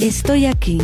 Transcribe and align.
Estoy 0.00 0.46
aquí. 0.46 0.78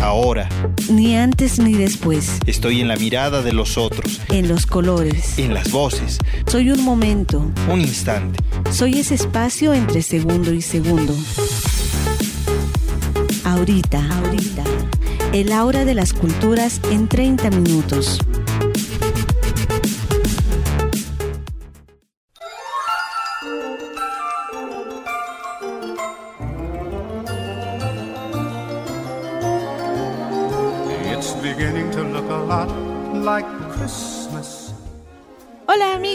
Ahora. 0.00 0.48
Ni 0.88 1.16
antes 1.16 1.58
ni 1.58 1.74
después. 1.74 2.38
Estoy 2.46 2.80
en 2.80 2.86
la 2.86 2.94
mirada 2.94 3.42
de 3.42 3.52
los 3.52 3.76
otros. 3.76 4.20
En 4.28 4.46
los 4.46 4.66
colores. 4.66 5.36
En 5.36 5.52
las 5.52 5.72
voces. 5.72 6.18
Soy 6.46 6.70
un 6.70 6.84
momento. 6.84 7.50
Un 7.68 7.80
instante. 7.80 8.38
Soy 8.70 9.00
ese 9.00 9.16
espacio 9.16 9.74
entre 9.74 10.00
segundo 10.02 10.52
y 10.52 10.62
segundo. 10.62 11.12
Ahorita. 13.42 14.00
Ahorita. 14.18 14.62
El 15.32 15.50
aura 15.50 15.84
de 15.84 15.94
las 15.94 16.12
culturas 16.12 16.80
en 16.92 17.08
30 17.08 17.50
minutos. 17.50 18.20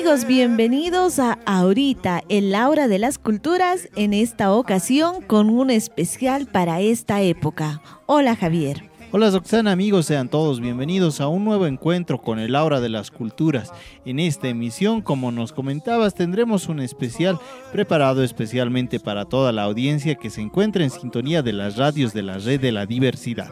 Amigos, 0.08 0.26
bienvenidos 0.26 1.20
a 1.20 1.38
Ahorita, 1.46 2.24
el 2.30 2.52
Laura 2.52 2.88
de 2.88 2.98
las 2.98 3.18
Culturas, 3.18 3.90
en 3.98 4.14
esta 4.14 4.54
ocasión 4.54 5.22
con 5.22 5.50
un 5.50 5.70
especial 5.70 6.48
para 6.48 6.80
esta 6.80 7.22
época. 7.22 7.82
Hola 8.06 8.38
Javier. 8.38 8.90
Hola 9.12 9.30
Roxana, 9.32 9.74
amigos, 9.74 10.06
sean 10.06 10.30
todos 10.30 10.62
bienvenidos 10.62 11.20
a 11.20 11.28
un 11.28 11.44
nuevo 11.44 11.68
encuentro 11.68 12.22
con 12.22 12.40
el 12.40 12.56
Aura 12.56 12.80
de 12.80 12.88
las 12.88 13.12
Culturas. 13.12 13.74
En 14.06 14.20
esta 14.20 14.48
emisión, 14.48 15.02
como 15.02 15.30
nos 15.34 15.52
comentabas, 15.52 16.14
tendremos 16.14 16.70
un 16.70 16.80
especial 16.80 17.38
preparado 17.74 18.24
especialmente 18.24 19.02
para 19.02 19.26
toda 19.26 19.52
la 19.52 19.64
audiencia 19.64 20.16
que 20.16 20.30
se 20.30 20.40
encuentra 20.40 20.86
en 20.86 20.90
sintonía 20.90 21.42
de 21.42 21.52
las 21.52 21.76
radios 21.76 22.14
de 22.14 22.24
la 22.24 22.38
Red 22.38 22.62
de 22.62 22.72
la 22.72 22.86
Diversidad. 22.86 23.52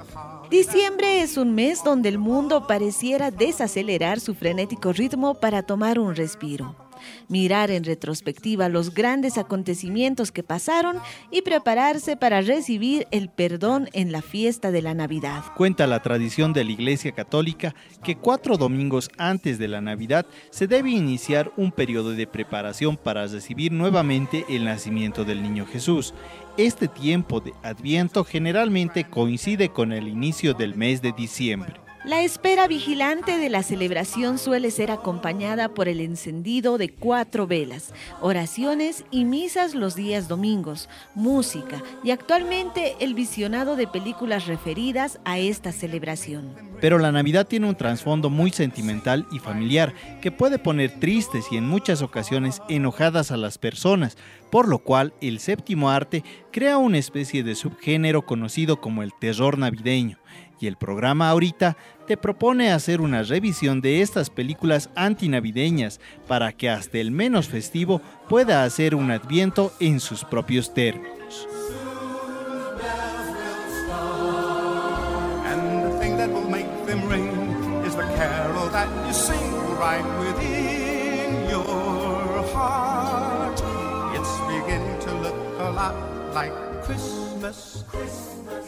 Diciembre 0.49 1.21
es 1.21 1.37
un 1.37 1.55
mes 1.55 1.83
donde 1.83 2.09
el 2.09 2.19
mundo 2.19 2.67
pareciera 2.67 3.31
desacelerar 3.31 4.19
su 4.19 4.35
frenético 4.35 4.93
ritmo 4.93 5.33
para 5.35 5.63
tomar 5.63 5.97
un 5.97 6.15
respiro 6.15 6.84
mirar 7.27 7.71
en 7.71 7.83
retrospectiva 7.83 8.69
los 8.69 8.93
grandes 8.93 9.37
acontecimientos 9.37 10.31
que 10.31 10.43
pasaron 10.43 10.97
y 11.31 11.41
prepararse 11.41 12.17
para 12.17 12.41
recibir 12.41 13.07
el 13.11 13.29
perdón 13.29 13.89
en 13.93 14.11
la 14.11 14.21
fiesta 14.21 14.71
de 14.71 14.81
la 14.81 14.93
Navidad. 14.93 15.43
Cuenta 15.55 15.87
la 15.87 16.01
tradición 16.01 16.53
de 16.53 16.63
la 16.63 16.71
Iglesia 16.71 17.11
Católica 17.11 17.75
que 18.03 18.15
cuatro 18.15 18.57
domingos 18.57 19.09
antes 19.17 19.57
de 19.57 19.67
la 19.67 19.81
Navidad 19.81 20.25
se 20.49 20.67
debe 20.67 20.91
iniciar 20.91 21.51
un 21.57 21.71
periodo 21.71 22.11
de 22.11 22.27
preparación 22.27 22.97
para 22.97 23.27
recibir 23.27 23.71
nuevamente 23.71 24.45
el 24.49 24.65
nacimiento 24.65 25.23
del 25.23 25.41
niño 25.41 25.65
Jesús. 25.65 26.13
Este 26.57 26.87
tiempo 26.87 27.41
de 27.41 27.53
Adviento 27.63 28.23
generalmente 28.23 29.03
coincide 29.03 29.69
con 29.69 29.91
el 29.91 30.07
inicio 30.07 30.53
del 30.53 30.75
mes 30.75 31.01
de 31.01 31.11
diciembre. 31.11 31.84
La 32.05 32.21
espera 32.21 32.67
vigilante 32.67 33.39
de 33.39 33.49
la 33.49 33.63
celebración 33.63 34.37
suele 34.37 34.69
ser 34.69 34.91
acompañada 34.91 35.69
por 35.69 35.87
el 35.87 35.99
encendido 35.99 36.77
de 36.77 36.89
cuatro 36.89 37.47
velas, 37.47 37.95
oraciones 38.21 39.05
y 39.09 39.25
misas 39.25 39.73
los 39.73 39.95
días 39.95 40.27
domingos, 40.27 40.87
música 41.15 41.81
y 42.03 42.11
actualmente 42.11 42.95
el 42.99 43.15
visionado 43.15 43.75
de 43.75 43.87
películas 43.87 44.45
referidas 44.45 45.19
a 45.25 45.39
esta 45.39 45.71
celebración. 45.71 46.53
Pero 46.79 46.99
la 46.99 47.11
Navidad 47.11 47.47
tiene 47.47 47.67
un 47.67 47.75
trasfondo 47.75 48.29
muy 48.29 48.51
sentimental 48.51 49.25
y 49.31 49.39
familiar 49.39 49.95
que 50.21 50.31
puede 50.31 50.59
poner 50.59 50.99
tristes 50.99 51.45
y 51.49 51.57
en 51.57 51.67
muchas 51.67 52.03
ocasiones 52.03 52.61
enojadas 52.69 53.31
a 53.31 53.37
las 53.37 53.57
personas, 53.57 54.15
por 54.51 54.67
lo 54.67 54.77
cual 54.77 55.15
el 55.21 55.39
séptimo 55.39 55.89
arte 55.89 56.23
crea 56.51 56.77
una 56.77 56.99
especie 56.99 57.41
de 57.41 57.55
subgénero 57.55 58.27
conocido 58.27 58.79
como 58.79 59.01
el 59.01 59.11
terror 59.19 59.57
navideño 59.57 60.19
y 60.59 60.67
el 60.67 60.77
programa 60.77 61.29
ahorita 61.29 61.77
te 62.07 62.17
propone 62.17 62.71
hacer 62.71 63.01
una 63.01 63.23
revisión 63.23 63.81
de 63.81 64.01
estas 64.01 64.29
películas 64.29 64.89
antinavideñas 64.95 65.99
para 66.27 66.51
que 66.51 66.69
hasta 66.69 66.97
el 66.99 67.11
menos 67.11 67.47
festivo 67.47 68.01
pueda 68.29 68.63
hacer 68.63 68.95
un 68.95 69.11
adviento 69.11 69.71
en 69.79 69.99
sus 69.99 70.23
propios 70.23 70.73
términos. 70.73 71.47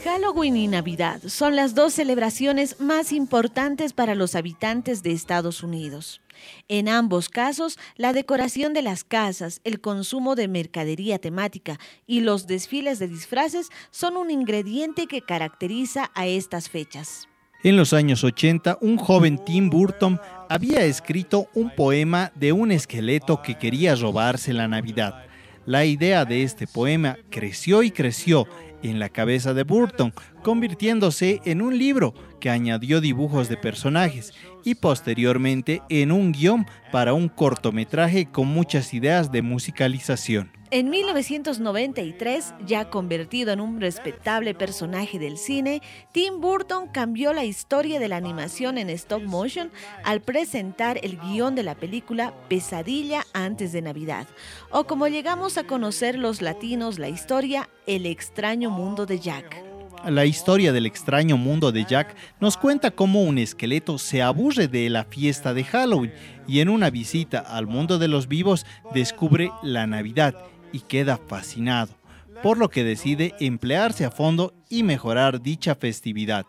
Halloween 0.03 0.57
y 0.57 0.67
Navidad 0.67 1.21
son 1.27 1.55
las 1.55 1.75
dos 1.75 1.93
celebraciones 1.93 2.79
más 2.79 3.11
importantes 3.11 3.93
para 3.93 4.15
los 4.15 4.35
habitantes 4.35 5.03
de 5.03 5.11
Estados 5.11 5.63
Unidos. 5.63 6.21
En 6.67 6.87
ambos 6.87 7.29
casos, 7.29 7.77
la 7.95 8.13
decoración 8.13 8.73
de 8.73 8.81
las 8.81 9.03
casas, 9.03 9.61
el 9.63 9.81
consumo 9.81 10.35
de 10.35 10.47
mercadería 10.47 11.19
temática 11.19 11.79
y 12.05 12.21
los 12.21 12.47
desfiles 12.47 12.99
de 12.99 13.07
disfraces 13.07 13.69
son 13.91 14.17
un 14.17 14.31
ingrediente 14.31 15.07
que 15.07 15.21
caracteriza 15.21 16.11
a 16.13 16.27
estas 16.27 16.69
fechas. 16.69 17.27
En 17.63 17.75
los 17.75 17.91
años 17.91 18.23
80, 18.23 18.77
un 18.81 18.97
joven 18.97 19.43
Tim 19.43 19.69
Burton 19.69 20.21
había 20.47 20.85
escrito 20.85 21.47
un 21.55 21.71
poema 21.71 22.31
de 22.35 22.51
un 22.51 22.71
esqueleto 22.71 23.41
que 23.41 23.57
quería 23.57 23.95
robarse 23.95 24.53
la 24.53 24.67
Navidad. 24.67 25.25
La 25.65 25.83
idea 25.83 26.23
de 26.23 26.43
este 26.43 26.65
poema 26.65 27.17
creció 27.29 27.83
y 27.83 27.91
creció 27.91 28.47
en 28.83 28.99
la 28.99 29.09
cabeza 29.09 29.53
de 29.53 29.63
Burton, 29.63 30.13
convirtiéndose 30.43 31.41
en 31.45 31.61
un 31.61 31.77
libro 31.77 32.13
que 32.39 32.49
añadió 32.49 33.01
dibujos 33.01 33.49
de 33.49 33.57
personajes 33.57 34.33
y 34.63 34.75
posteriormente 34.75 35.81
en 35.89 36.11
un 36.11 36.31
guion 36.31 36.65
para 36.91 37.13
un 37.13 37.29
cortometraje 37.29 38.25
con 38.25 38.47
muchas 38.47 38.93
ideas 38.93 39.31
de 39.31 39.41
musicalización. 39.41 40.51
En 40.69 40.89
1993, 40.89 42.53
ya 42.65 42.89
convertido 42.89 43.53
en 43.53 43.61
un 43.61 43.79
respetable 43.79 44.53
personaje 44.53 45.17
del 45.17 45.37
cine, 45.37 45.81
Tim 46.11 46.41
Burton 46.41 46.89
cambió 46.89 47.31
la 47.31 47.45
historia 47.45 48.01
de 48.01 48.09
la 48.09 48.17
animación 48.17 48.77
en 48.77 48.89
stop 48.89 49.23
motion 49.23 49.71
al 50.03 50.19
presentar 50.19 50.99
el 51.03 51.17
guion 51.19 51.55
de 51.55 51.63
la 51.63 51.75
película 51.75 52.33
Pesadilla 52.49 53.25
antes 53.31 53.71
de 53.71 53.81
Navidad, 53.81 54.27
o 54.69 54.83
como 54.83 55.07
llegamos 55.07 55.57
a 55.57 55.63
conocer 55.63 56.17
los 56.17 56.41
latinos 56.41 56.99
la 56.99 57.07
historia 57.07 57.69
El 57.85 58.05
extraño 58.05 58.69
mundo 58.69 59.05
de 59.05 59.19
Jack. 59.19 59.66
La 60.05 60.25
historia 60.25 60.71
del 60.71 60.85
extraño 60.85 61.37
mundo 61.37 61.71
de 61.71 61.83
Jack 61.83 62.15
nos 62.39 62.55
cuenta 62.55 62.91
cómo 62.91 63.23
un 63.23 63.37
esqueleto 63.37 63.97
se 63.97 64.21
aburre 64.21 64.67
de 64.67 64.89
la 64.89 65.03
fiesta 65.03 65.53
de 65.53 65.63
Halloween 65.63 66.13
y 66.47 66.61
en 66.61 66.69
una 66.69 66.89
visita 66.89 67.39
al 67.39 67.67
mundo 67.67 67.97
de 67.97 68.07
los 68.07 68.27
vivos 68.27 68.65
descubre 68.93 69.51
la 69.63 69.85
Navidad 69.85 70.35
y 70.71 70.81
queda 70.81 71.17
fascinado, 71.17 71.93
por 72.41 72.57
lo 72.57 72.69
que 72.69 72.85
decide 72.85 73.33
emplearse 73.39 74.05
a 74.05 74.11
fondo 74.11 74.53
y 74.69 74.83
mejorar 74.83 75.41
dicha 75.41 75.75
festividad. 75.75 76.45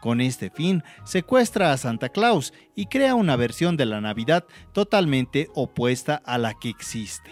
Con 0.00 0.20
este 0.20 0.50
fin, 0.50 0.82
secuestra 1.04 1.72
a 1.72 1.76
Santa 1.76 2.08
Claus 2.08 2.54
y 2.74 2.86
crea 2.86 3.14
una 3.14 3.36
versión 3.36 3.76
de 3.76 3.86
la 3.86 4.00
Navidad 4.00 4.44
totalmente 4.72 5.48
opuesta 5.54 6.22
a 6.24 6.38
la 6.38 6.54
que 6.54 6.70
existe. 6.70 7.30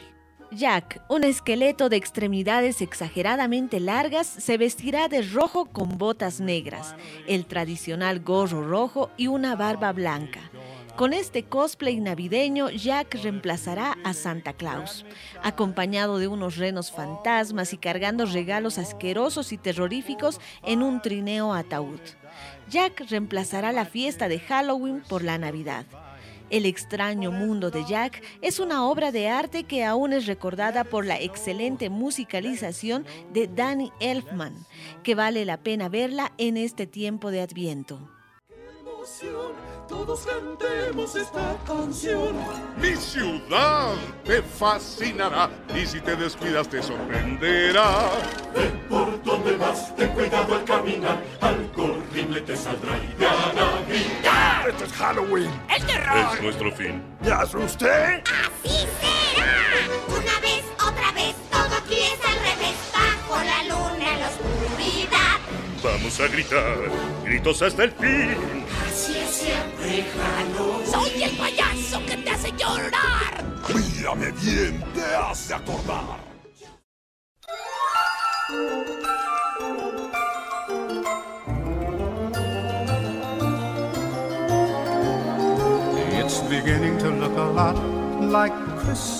Jack, 0.52 1.00
un 1.06 1.22
esqueleto 1.22 1.88
de 1.88 1.96
extremidades 1.96 2.80
exageradamente 2.82 3.78
largas, 3.78 4.26
se 4.26 4.58
vestirá 4.58 5.06
de 5.06 5.22
rojo 5.22 5.66
con 5.66 5.96
botas 5.96 6.40
negras, 6.40 6.96
el 7.28 7.46
tradicional 7.46 8.18
gorro 8.18 8.66
rojo 8.66 9.10
y 9.16 9.28
una 9.28 9.54
barba 9.54 9.92
blanca. 9.92 10.40
Con 10.96 11.12
este 11.12 11.44
cosplay 11.44 12.00
navideño, 12.00 12.68
Jack 12.70 13.14
reemplazará 13.22 13.96
a 14.02 14.12
Santa 14.12 14.52
Claus, 14.52 15.06
acompañado 15.40 16.18
de 16.18 16.26
unos 16.26 16.56
renos 16.56 16.90
fantasmas 16.90 17.72
y 17.72 17.78
cargando 17.78 18.26
regalos 18.26 18.76
asquerosos 18.76 19.52
y 19.52 19.56
terroríficos 19.56 20.40
en 20.64 20.82
un 20.82 21.00
trineo 21.00 21.54
ataúd. 21.54 22.00
Jack 22.68 23.08
reemplazará 23.08 23.70
la 23.70 23.84
fiesta 23.84 24.28
de 24.28 24.40
Halloween 24.40 25.02
por 25.08 25.22
la 25.22 25.38
Navidad. 25.38 25.86
El 26.50 26.66
extraño 26.66 27.30
mundo 27.30 27.70
de 27.70 27.84
Jack 27.84 28.22
es 28.42 28.58
una 28.58 28.86
obra 28.86 29.12
de 29.12 29.28
arte 29.28 29.64
que 29.64 29.84
aún 29.84 30.12
es 30.12 30.26
recordada 30.26 30.84
por 30.84 31.06
la 31.06 31.20
excelente 31.20 31.90
musicalización 31.90 33.06
de 33.32 33.46
Danny 33.46 33.92
Elfman, 34.00 34.54
que 35.02 35.14
vale 35.14 35.44
la 35.44 35.58
pena 35.58 35.88
verla 35.88 36.32
en 36.38 36.56
este 36.56 36.86
tiempo 36.86 37.30
de 37.30 37.40
Adviento 37.40 38.10
todos 39.90 40.20
cantemos 40.20 41.16
esta 41.16 41.56
canción. 41.66 42.32
Mi 42.80 42.94
ciudad 42.94 43.94
te 44.24 44.40
fascinará 44.40 45.50
y 45.74 45.84
si 45.84 46.00
te 46.00 46.14
descuidas 46.14 46.68
te 46.68 46.80
sorprenderá. 46.80 48.08
Ve 48.54 48.70
por 48.88 49.20
donde 49.24 49.56
vas, 49.56 49.94
ten 49.96 50.08
cuidado 50.10 50.54
al 50.54 50.64
caminar, 50.64 51.20
algo 51.40 51.84
horrible 51.84 52.40
te 52.42 52.56
saldrá 52.56 52.96
y 52.98 53.08
te 53.18 53.26
hará 53.26 53.82
gritar. 53.88 54.68
Esto 54.68 54.84
es 54.84 54.92
Halloween. 54.92 55.50
El 55.76 55.84
terror. 55.84 56.34
Es 56.34 56.42
nuestro 56.42 56.72
fin. 56.72 57.02
¿Ya 57.22 57.40
asusté? 57.40 57.90
Así 57.90 58.86
será. 59.00 59.50
Una 60.06 60.40
vez, 60.40 60.64
otra 60.76 61.12
vez, 61.12 61.34
todo 61.50 61.76
aquí 61.76 61.98
es 61.98 62.20
al 62.24 62.38
revés, 62.38 62.76
bajo 62.94 63.42
la 63.42 63.62
luna 63.64 64.12
en 64.14 64.20
la 64.20 64.28
oscuridad. 64.28 65.40
Vamos 65.82 66.20
a 66.20 66.28
gritar, 66.28 66.76
gritos 67.24 67.62
hasta 67.62 67.84
el 67.84 67.92
fin. 67.92 68.59
Así 69.90 69.98
es 69.98 70.06
siempre, 70.06 70.22
Jano. 70.22 70.86
Soy 70.86 71.22
el 71.22 71.36
payaso 71.36 72.06
que 72.06 72.16
te 72.16 72.30
hace 72.30 72.52
llorar. 72.52 73.44
Mírame 73.74 74.30
bien, 74.32 74.84
te 74.94 75.16
hace 75.16 75.54
acordar. 75.54 76.20
It's 86.12 86.40
beginning 86.42 86.96
to 86.98 87.10
look 87.10 87.36
a 87.36 87.50
lot 87.52 87.76
like 88.20 88.52
Christmas. 88.76 89.19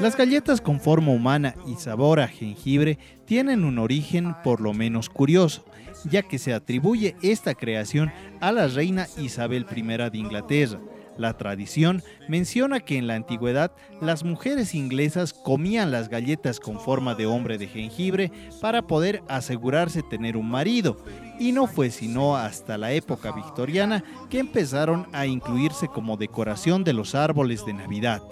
Las 0.00 0.16
galletas 0.16 0.60
con 0.60 0.78
forma 0.78 1.10
humana 1.10 1.56
y 1.66 1.74
sabor 1.74 2.20
a 2.20 2.28
jengibre 2.28 2.98
tienen 3.24 3.64
un 3.64 3.80
origen 3.80 4.36
por 4.44 4.60
lo 4.60 4.72
menos 4.72 5.08
curioso, 5.08 5.64
ya 6.08 6.22
que 6.22 6.38
se 6.38 6.54
atribuye 6.54 7.16
esta 7.20 7.54
creación 7.54 8.12
a 8.40 8.52
la 8.52 8.68
reina 8.68 9.08
Isabel 9.18 9.66
I 9.74 9.82
de 9.82 10.18
Inglaterra. 10.18 10.78
La 11.16 11.36
tradición 11.36 12.00
menciona 12.28 12.78
que 12.78 12.96
en 12.96 13.08
la 13.08 13.16
antigüedad 13.16 13.72
las 14.00 14.22
mujeres 14.22 14.72
inglesas 14.72 15.32
comían 15.32 15.90
las 15.90 16.08
galletas 16.08 16.60
con 16.60 16.78
forma 16.78 17.16
de 17.16 17.26
hombre 17.26 17.58
de 17.58 17.66
jengibre 17.66 18.30
para 18.60 18.86
poder 18.86 19.24
asegurarse 19.28 20.04
tener 20.04 20.36
un 20.36 20.48
marido, 20.48 20.96
y 21.40 21.50
no 21.50 21.66
fue 21.66 21.90
sino 21.90 22.36
hasta 22.36 22.78
la 22.78 22.92
época 22.92 23.32
victoriana 23.32 24.04
que 24.30 24.38
empezaron 24.38 25.08
a 25.12 25.26
incluirse 25.26 25.88
como 25.88 26.16
decoración 26.16 26.84
de 26.84 26.92
los 26.92 27.16
árboles 27.16 27.66
de 27.66 27.72
Navidad. 27.72 28.22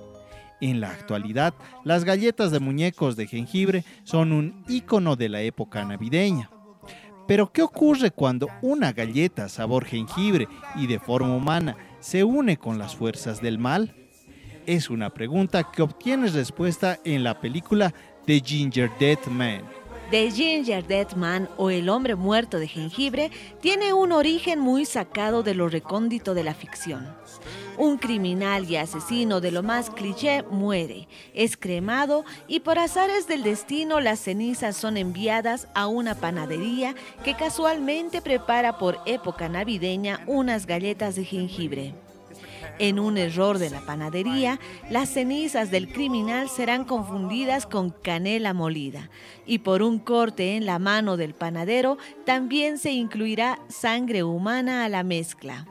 En 0.60 0.80
la 0.80 0.90
actualidad, 0.90 1.54
las 1.84 2.04
galletas 2.04 2.50
de 2.50 2.60
muñecos 2.60 3.16
de 3.16 3.26
jengibre 3.26 3.84
son 4.04 4.32
un 4.32 4.64
icono 4.68 5.14
de 5.16 5.28
la 5.28 5.42
época 5.42 5.84
navideña. 5.84 6.50
Pero 7.26 7.52
¿qué 7.52 7.62
ocurre 7.62 8.10
cuando 8.10 8.48
una 8.62 8.92
galleta 8.92 9.48
sabor 9.48 9.84
jengibre 9.84 10.48
y 10.76 10.86
de 10.86 10.98
forma 10.98 11.34
humana 11.34 11.76
se 12.00 12.24
une 12.24 12.56
con 12.56 12.78
las 12.78 12.94
fuerzas 12.94 13.42
del 13.42 13.58
mal? 13.58 13.94
Es 14.64 14.90
una 14.90 15.10
pregunta 15.10 15.70
que 15.70 15.82
obtienes 15.82 16.34
respuesta 16.34 16.98
en 17.04 17.22
la 17.22 17.40
película 17.40 17.92
The 18.26 18.40
Ginger 18.40 18.90
Dead 18.98 19.18
Man. 19.26 19.62
The 20.08 20.30
Ginger 20.30 20.86
Dead 20.86 21.16
Man 21.16 21.48
o 21.56 21.68
El 21.68 21.88
hombre 21.88 22.14
muerto 22.14 22.60
de 22.60 22.68
jengibre 22.68 23.32
tiene 23.60 23.92
un 23.92 24.12
origen 24.12 24.60
muy 24.60 24.84
sacado 24.84 25.42
de 25.42 25.52
lo 25.52 25.68
recóndito 25.68 26.32
de 26.32 26.44
la 26.44 26.54
ficción. 26.54 27.08
Un 27.76 27.98
criminal 27.98 28.70
y 28.70 28.76
asesino 28.76 29.40
de 29.40 29.50
lo 29.50 29.64
más 29.64 29.90
cliché 29.90 30.44
muere, 30.44 31.08
es 31.34 31.56
cremado 31.56 32.24
y 32.46 32.60
por 32.60 32.78
azares 32.78 33.26
del 33.26 33.42
destino 33.42 33.98
las 33.98 34.20
cenizas 34.20 34.76
son 34.76 34.96
enviadas 34.96 35.66
a 35.74 35.88
una 35.88 36.14
panadería 36.14 36.94
que 37.24 37.34
casualmente 37.34 38.22
prepara 38.22 38.78
por 38.78 39.00
época 39.06 39.48
navideña 39.48 40.22
unas 40.28 40.66
galletas 40.66 41.16
de 41.16 41.24
jengibre. 41.24 41.94
En 42.78 42.98
un 42.98 43.16
error 43.16 43.58
de 43.58 43.70
la 43.70 43.80
panadería, 43.80 44.60
las 44.90 45.08
cenizas 45.08 45.70
del 45.70 45.88
criminal 45.88 46.50
serán 46.50 46.84
confundidas 46.84 47.66
con 47.66 47.90
canela 47.90 48.52
molida 48.52 49.08
y 49.46 49.60
por 49.60 49.82
un 49.82 49.98
corte 49.98 50.56
en 50.56 50.66
la 50.66 50.78
mano 50.78 51.16
del 51.16 51.32
panadero 51.32 51.96
también 52.26 52.76
se 52.78 52.92
incluirá 52.92 53.58
sangre 53.68 54.24
humana 54.24 54.84
a 54.84 54.90
la 54.90 55.04
mezcla. 55.04 55.66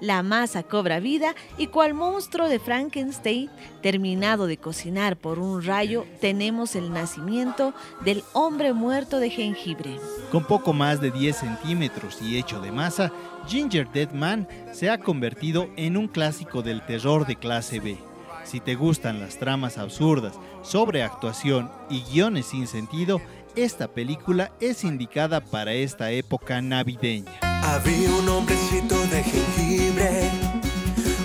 La 0.00 0.22
masa 0.22 0.62
cobra 0.62 1.00
vida 1.00 1.34
y 1.58 1.68
cual 1.68 1.94
monstruo 1.94 2.48
de 2.48 2.58
Frankenstein, 2.58 3.50
terminado 3.82 4.46
de 4.46 4.56
cocinar 4.56 5.16
por 5.16 5.38
un 5.38 5.62
rayo, 5.62 6.06
tenemos 6.20 6.76
el 6.76 6.92
nacimiento 6.92 7.74
del 8.04 8.24
hombre 8.32 8.72
muerto 8.72 9.18
de 9.18 9.30
jengibre. 9.30 9.96
Con 10.30 10.44
poco 10.44 10.72
más 10.72 11.00
de 11.00 11.10
10 11.10 11.36
centímetros 11.36 12.20
y 12.22 12.38
hecho 12.38 12.60
de 12.60 12.72
masa, 12.72 13.12
Ginger 13.46 13.90
Dead 13.90 14.10
Man 14.12 14.48
se 14.72 14.90
ha 14.90 14.98
convertido 14.98 15.68
en 15.76 15.96
un 15.96 16.08
clásico 16.08 16.62
del 16.62 16.84
terror 16.84 17.26
de 17.26 17.36
clase 17.36 17.80
B. 17.80 17.98
Si 18.44 18.60
te 18.60 18.74
gustan 18.74 19.20
las 19.20 19.38
tramas 19.38 19.78
absurdas, 19.78 20.34
sobreactuación 20.62 21.70
y 21.88 22.02
guiones 22.02 22.46
sin 22.46 22.66
sentido, 22.66 23.20
esta 23.56 23.88
película 23.88 24.52
es 24.60 24.84
indicada 24.84 25.40
para 25.40 25.72
esta 25.72 26.10
época 26.10 26.60
navideña. 26.60 27.32
Había 27.42 28.10
un 28.10 28.28
hombrecito 28.28 28.98
de 29.06 29.22
jengibre, 29.22 30.30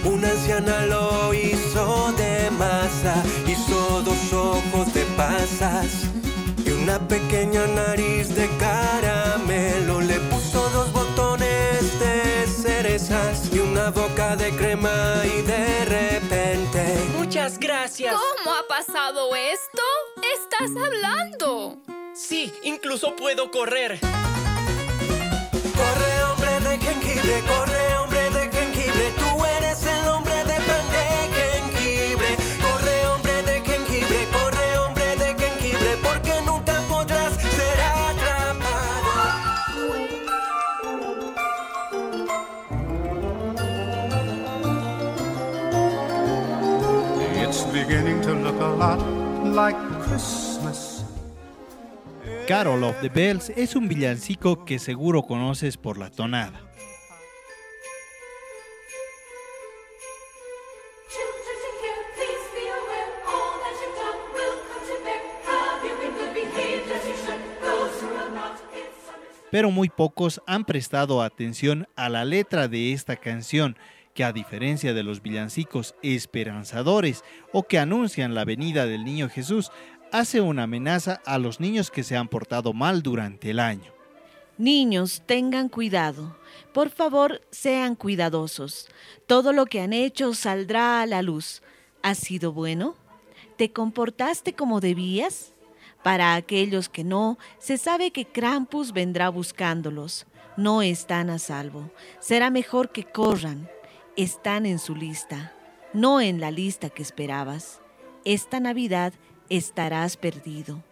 una 0.06 0.30
anciana 0.30 0.86
lo 0.86 1.34
hizo 1.34 2.14
de 2.14 2.50
masa, 2.52 3.24
hizo 3.48 4.02
dos 4.02 4.34
ojos 4.34 4.94
de 4.94 5.04
pasas 5.18 6.06
y 6.66 6.72
una 6.72 7.00
pequeña 7.08 7.66
nariz 7.68 8.34
de 8.36 8.48
caramelo, 8.58 10.02
le 10.02 10.20
puso 10.32 10.70
dos 10.70 10.92
botones 10.94 12.00
de 12.00 12.48
cerezas 12.48 13.50
y 13.54 13.60
una 13.60 13.90
boca 13.90 14.36
de 14.36 14.52
crema 14.52 15.24
y 15.25 15.42
de 15.42 15.86
repente... 15.86 16.96
Muchas 17.18 17.60
gracias. 17.60 18.14
¿Cómo 18.14 18.56
ha 18.56 18.68
pasado 18.68 19.36
esto? 19.36 19.82
¿Estás 20.36 20.72
hablando? 20.82 21.82
Sí, 22.19 22.51
incluso 22.63 23.16
puedo 23.16 23.50
correr. 23.50 23.98
Corre 25.80 26.24
hombre 26.25 26.60
de 26.69 26.77
jengibre, 26.77 27.42
corre 27.48 27.98
hombre 27.98 28.30
de 28.31 28.51
jengibre, 28.51 29.13
tú 29.18 29.45
eres 29.45 29.81
el 29.83 30.07
hombre 30.10 30.36
de 30.44 30.56
pan 30.68 30.86
de 30.92 31.06
jengibre. 31.39 32.36
Corre 32.62 33.07
hombre 33.07 33.42
de 33.44 33.62
jengibre, 33.62 34.27
corre 34.33 34.77
hombre 34.80 35.16
de 35.16 35.33
jengibre, 35.39 35.98
porque 36.04 36.33
nunca 36.45 36.81
podrás 36.89 37.33
ser 37.36 37.80
atrapado. 37.80 39.39
It's 47.42 47.63
beginning 47.72 48.22
to 48.24 48.33
look 48.33 48.60
a 48.60 48.68
lot 48.75 49.00
like 49.56 49.77
Christmas. 50.01 50.49
Carol 52.50 52.84
of 52.84 53.00
the 53.01 53.10
Bells 53.10 53.51
es 53.56 53.75
un 53.75 53.88
villancico 53.88 54.66
que 54.66 54.80
seguro 54.80 55.22
conoces 55.22 55.78
por 55.78 56.00
la 56.00 56.10
tonada. 56.10 56.60
Pero 69.51 69.70
muy 69.70 69.89
pocos 69.89 70.41
han 70.48 70.65
prestado 70.65 71.22
atención 71.22 71.88
a 71.96 72.10
la 72.10 72.25
letra 72.25 72.68
de 72.68 72.94
esta 72.94 73.15
canción, 73.15 73.77
que 74.15 74.24
a 74.24 74.34
diferencia 74.34 74.96
de 74.96 75.03
los 75.03 75.22
villancicos 75.22 75.94
esperanzadores 76.01 77.24
o 77.53 77.63
que 77.63 77.77
anuncian 77.77 78.34
la 78.34 78.44
venida 78.44 78.88
del 78.88 79.06
niño 79.06 79.29
Jesús, 79.29 79.72
hace 80.12 80.42
una 80.42 80.63
amenaza 80.63 81.22
a 81.25 81.38
los 81.38 81.60
niños 81.60 81.92
que 81.92 82.04
se 82.04 82.16
han 82.16 82.28
portado 82.28 82.74
mal 82.74 83.01
durante 83.01 83.51
el 83.51 83.60
año. 83.60 83.92
Niños, 84.58 85.24
tengan 85.25 85.70
cuidado. 85.70 86.36
Por 86.74 86.89
favor, 86.89 87.42
sean 87.50 87.96
cuidadosos. 87.96 88.89
Todo 89.25 89.54
lo 89.54 89.66
que 89.66 89.82
han 89.82 89.94
hecho 89.94 90.34
saldrá 90.34 91.01
a 91.01 91.06
la 91.06 91.22
luz. 91.22 91.62
¿Has 92.01 92.18
sido 92.18 92.51
bueno? 92.51 92.96
¿Te 93.56 93.72
comportaste 93.72 94.54
como 94.54 94.82
debías? 94.82 95.54
Para 96.04 96.36
aquellos 96.36 96.89
que 96.89 97.04
no, 97.04 97.38
se 97.58 97.78
sabe 97.78 98.12
que 98.12 98.25
Krampus 98.25 98.94
vendrá 98.94 99.30
buscándolos. 99.30 100.25
No 100.58 100.82
están 100.82 101.30
a 101.30 101.39
salvo. 101.39 101.89
Será 102.20 102.50
mejor 102.50 102.92
que 102.92 103.06
corran. 103.06 103.70
Están 104.18 104.66
en 104.66 104.80
su 104.80 104.96
lista, 104.96 105.54
no 105.94 106.20
en 106.20 106.42
la 106.42 106.51
lista 106.51 106.89
que 106.89 107.01
esperabas. 107.01 107.80
Esta 108.25 108.60
Navidad 108.60 109.13
estarás 109.50 110.18
perdido. 110.18 110.84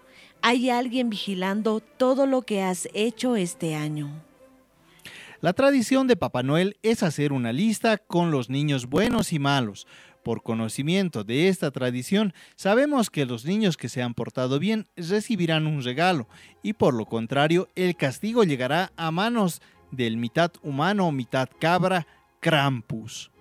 Hay 0.42 0.70
alguien 0.70 1.10
vigilando 1.10 1.80
todo 1.80 2.26
lo 2.26 2.44
que 2.44 2.62
has 2.62 2.88
hecho 2.94 3.36
este 3.36 3.76
año. 3.76 4.12
La 5.40 5.54
tradición 5.54 6.08
de 6.08 6.16
Papá 6.16 6.42
Noel 6.42 6.78
es 6.82 7.04
hacer 7.04 7.32
una 7.32 7.54
lista 7.54 7.98
con 7.98 8.32
los 8.32 8.50
niños 8.50 8.88
buenos 8.88 9.34
y 9.34 9.40
malos. 9.40 9.86
Por 10.24 10.42
conocimiento 10.42 11.24
de 11.24 11.48
esta 11.48 11.72
tradición, 11.72 12.34
sabemos 12.56 13.10
que 13.10 13.26
los 13.26 13.46
niños 13.46 13.78
que 13.78 13.88
se 13.88 14.02
han 14.02 14.14
portado 14.14 14.60
bien 14.60 14.88
recibirán 14.96 15.68
un 15.68 15.84
regalo 15.84 16.28
y 16.64 16.74
por 16.74 16.94
lo 16.94 17.06
contrario, 17.06 17.70
el 17.76 17.96
castigo 17.96 18.44
llegará 18.44 18.92
a 18.98 19.12
manos 19.12 19.62
del 19.92 20.18
mitad 20.18 20.52
humano, 20.64 21.12
mitad 21.12 21.48
cabra, 21.60 22.08
Krampus. 22.40 23.32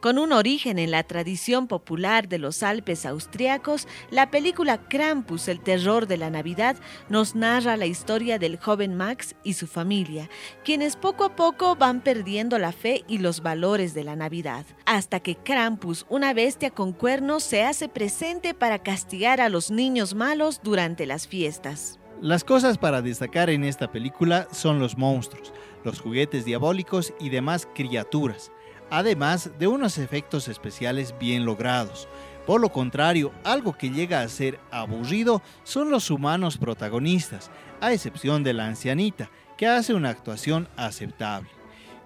Con 0.00 0.18
un 0.18 0.32
origen 0.32 0.78
en 0.78 0.92
la 0.92 1.02
tradición 1.02 1.66
popular 1.66 2.28
de 2.28 2.38
los 2.38 2.62
Alpes 2.62 3.04
austriacos, 3.04 3.88
la 4.10 4.30
película 4.30 4.88
Krampus, 4.88 5.48
el 5.48 5.58
terror 5.58 6.06
de 6.06 6.16
la 6.16 6.30
Navidad, 6.30 6.76
nos 7.08 7.34
narra 7.34 7.76
la 7.76 7.86
historia 7.86 8.38
del 8.38 8.58
joven 8.58 8.96
Max 8.96 9.34
y 9.42 9.54
su 9.54 9.66
familia, 9.66 10.30
quienes 10.64 10.94
poco 10.94 11.24
a 11.24 11.34
poco 11.34 11.74
van 11.74 12.00
perdiendo 12.00 12.58
la 12.58 12.70
fe 12.70 13.04
y 13.08 13.18
los 13.18 13.42
valores 13.42 13.92
de 13.92 14.04
la 14.04 14.14
Navidad, 14.14 14.64
hasta 14.86 15.18
que 15.18 15.34
Krampus, 15.34 16.06
una 16.08 16.32
bestia 16.32 16.70
con 16.70 16.92
cuernos, 16.92 17.42
se 17.42 17.64
hace 17.64 17.88
presente 17.88 18.54
para 18.54 18.78
castigar 18.78 19.40
a 19.40 19.48
los 19.48 19.72
niños 19.72 20.14
malos 20.14 20.60
durante 20.62 21.06
las 21.06 21.26
fiestas. 21.26 21.98
Las 22.20 22.44
cosas 22.44 22.78
para 22.78 23.02
destacar 23.02 23.50
en 23.50 23.64
esta 23.64 23.90
película 23.90 24.46
son 24.52 24.78
los 24.78 24.96
monstruos, 24.96 25.52
los 25.82 26.00
juguetes 26.00 26.44
diabólicos 26.44 27.12
y 27.18 27.30
demás 27.30 27.68
criaturas, 27.74 28.52
además 28.90 29.50
de 29.58 29.66
unos 29.66 29.98
efectos 29.98 30.48
especiales 30.48 31.14
bien 31.18 31.44
logrados. 31.44 32.08
Por 32.46 32.60
lo 32.60 32.72
contrario, 32.72 33.32
algo 33.44 33.76
que 33.76 33.90
llega 33.90 34.22
a 34.22 34.28
ser 34.28 34.58
aburrido 34.70 35.42
son 35.64 35.90
los 35.90 36.10
humanos 36.10 36.56
protagonistas, 36.56 37.50
a 37.80 37.92
excepción 37.92 38.42
de 38.42 38.54
la 38.54 38.66
ancianita, 38.66 39.30
que 39.58 39.66
hace 39.66 39.92
una 39.92 40.10
actuación 40.10 40.68
aceptable. 40.76 41.50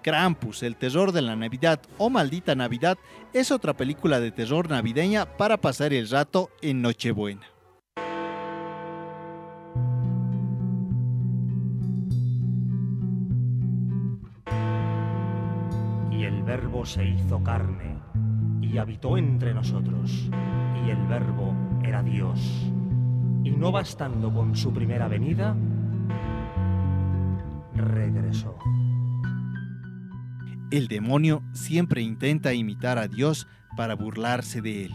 Krampus, 0.02 0.64
el 0.64 0.74
terror 0.74 1.12
de 1.12 1.22
la 1.22 1.36
Navidad 1.36 1.80
o 1.96 2.10
Maldita 2.10 2.56
Navidad 2.56 2.98
es 3.32 3.52
otra 3.52 3.74
película 3.74 4.18
de 4.18 4.32
terror 4.32 4.68
navideña 4.68 5.26
para 5.26 5.58
pasar 5.58 5.92
el 5.92 6.10
rato 6.10 6.50
en 6.60 6.82
Nochebuena. 6.82 7.51
El 16.42 16.46
verbo 16.46 16.84
se 16.84 17.04
hizo 17.04 17.40
carne 17.44 18.00
y 18.60 18.76
habitó 18.76 19.16
entre 19.16 19.54
nosotros, 19.54 20.28
y 20.84 20.90
el 20.90 21.06
verbo 21.06 21.54
era 21.84 22.02
Dios. 22.02 22.40
Y 23.44 23.52
no 23.52 23.70
bastando 23.70 24.34
con 24.34 24.56
su 24.56 24.72
primera 24.72 25.06
venida, 25.06 25.54
regresó. 27.76 28.58
El 30.72 30.88
demonio 30.88 31.44
siempre 31.52 32.02
intenta 32.02 32.52
imitar 32.54 32.98
a 32.98 33.06
Dios 33.06 33.46
para 33.76 33.94
burlarse 33.94 34.60
de 34.62 34.86
él. 34.86 34.92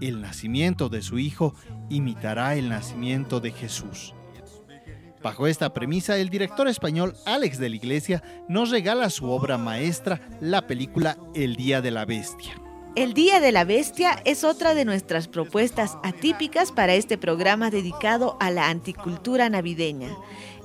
El 0.00 0.22
nacimiento 0.22 0.88
de 0.88 1.02
su 1.02 1.18
hijo 1.18 1.54
imitará 1.90 2.54
el 2.54 2.70
nacimiento 2.70 3.40
de 3.40 3.50
Jesús. 3.50 4.14
Bajo 5.22 5.46
esta 5.46 5.74
premisa, 5.74 6.16
el 6.16 6.30
director 6.30 6.66
español 6.66 7.14
Alex 7.26 7.58
de 7.58 7.68
la 7.68 7.76
Iglesia 7.76 8.22
nos 8.48 8.70
regala 8.70 9.10
su 9.10 9.30
obra 9.30 9.58
maestra, 9.58 10.20
la 10.40 10.66
película 10.66 11.18
El 11.34 11.56
Día 11.56 11.82
de 11.82 11.90
la 11.90 12.06
Bestia. 12.06 12.54
El 12.96 13.12
Día 13.12 13.38
de 13.38 13.52
la 13.52 13.64
Bestia 13.64 14.20
es 14.24 14.44
otra 14.44 14.74
de 14.74 14.84
nuestras 14.84 15.28
propuestas 15.28 15.98
atípicas 16.02 16.72
para 16.72 16.94
este 16.94 17.18
programa 17.18 17.70
dedicado 17.70 18.36
a 18.40 18.50
la 18.50 18.68
anticultura 18.68 19.48
navideña. 19.50 20.08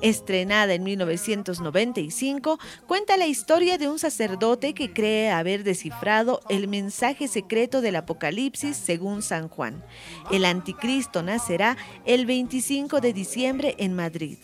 Estrenada 0.02 0.74
en 0.74 0.84
1995, 0.84 2.60
cuenta 2.88 3.18
la 3.18 3.28
historia 3.28 3.78
de 3.78 3.88
un 3.88 4.00
sacerdote 4.00 4.74
que 4.74 4.92
cree 4.94 5.32
haber 5.32 5.64
descifrado 5.64 6.42
el 6.50 6.68
mensaje 6.68 7.28
secreto 7.28 7.82
del 7.82 7.96
Apocalipsis 7.96 8.78
según 8.78 9.22
San 9.22 9.50
Juan. 9.50 9.84
El 10.32 10.46
anticristo 10.46 11.24
nacerá 11.24 11.78
el 12.06 12.26
25 12.26 13.02
de 13.02 13.14
diciembre 13.14 13.76
en 13.78 13.96
Madrid. 13.96 14.38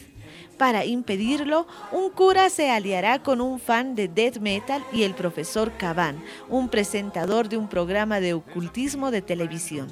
Para 0.61 0.85
impedirlo, 0.85 1.65
un 1.91 2.11
cura 2.11 2.51
se 2.51 2.69
aliará 2.69 3.23
con 3.23 3.41
un 3.41 3.59
fan 3.59 3.95
de 3.95 4.07
death 4.07 4.37
metal 4.37 4.83
y 4.93 5.01
el 5.01 5.15
profesor 5.15 5.71
Caban, 5.75 6.23
un 6.49 6.69
presentador 6.69 7.49
de 7.49 7.57
un 7.57 7.67
programa 7.67 8.19
de 8.19 8.35
ocultismo 8.35 9.09
de 9.09 9.23
televisión. 9.23 9.87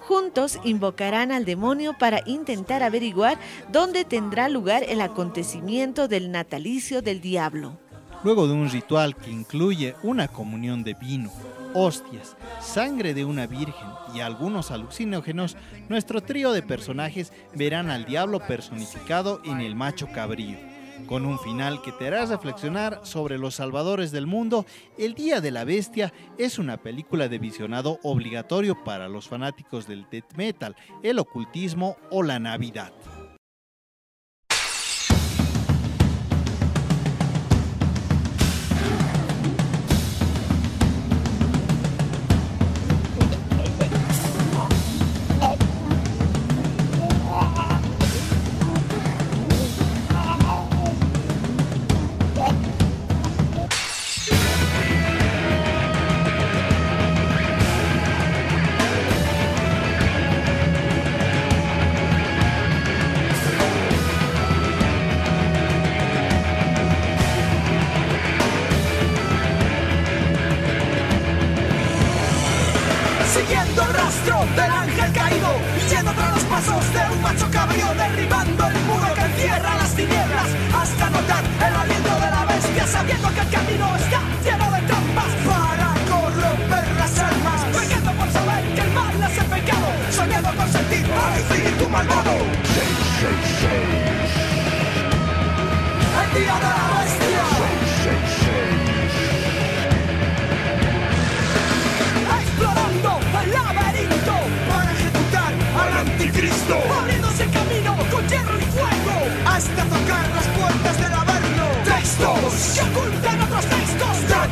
Juntos 0.00 0.58
invocarán 0.64 1.32
al 1.32 1.46
demonio 1.46 1.96
para 1.98 2.20
intentar 2.26 2.82
averiguar 2.82 3.38
dónde 3.72 4.04
tendrá 4.04 4.50
lugar 4.50 4.84
el 4.86 5.00
acontecimiento 5.00 6.08
del 6.08 6.30
natalicio 6.30 7.00
del 7.00 7.22
diablo. 7.22 7.78
Luego 8.22 8.46
de 8.46 8.52
un 8.52 8.68
ritual 8.68 9.16
que 9.16 9.30
incluye 9.30 9.94
una 10.02 10.28
comunión 10.28 10.84
de 10.84 10.92
vino, 10.92 11.30
hostias, 11.74 12.36
sangre 12.60 13.14
de 13.14 13.24
una 13.24 13.46
virgen 13.46 13.88
y 14.14 14.20
algunos 14.20 14.70
alucinógenos, 14.70 15.56
nuestro 15.88 16.20
trío 16.20 16.52
de 16.52 16.62
personajes 16.62 17.32
verán 17.54 17.90
al 17.90 18.04
diablo 18.04 18.40
personificado 18.40 19.40
en 19.44 19.60
el 19.60 19.74
macho 19.74 20.08
cabrío. 20.12 20.56
Con 21.06 21.26
un 21.26 21.38
final 21.38 21.82
que 21.82 21.92
te 21.92 22.06
hará 22.06 22.24
reflexionar 22.26 23.00
sobre 23.02 23.36
los 23.36 23.56
salvadores 23.56 24.12
del 24.12 24.26
mundo, 24.26 24.66
El 24.96 25.14
Día 25.14 25.40
de 25.40 25.50
la 25.50 25.64
Bestia 25.64 26.12
es 26.38 26.58
una 26.58 26.76
película 26.76 27.28
de 27.28 27.38
visionado 27.38 27.98
obligatorio 28.02 28.82
para 28.84 29.08
los 29.08 29.28
fanáticos 29.28 29.86
del 29.86 30.06
death 30.10 30.36
metal, 30.36 30.76
el 31.02 31.18
ocultismo 31.18 31.96
o 32.10 32.22
la 32.22 32.38
Navidad. 32.38 32.92